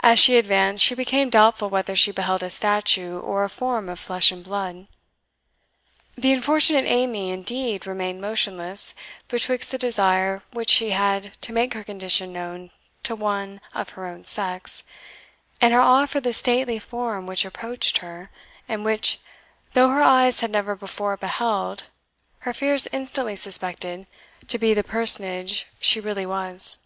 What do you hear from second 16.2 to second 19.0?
stately form which approached her, and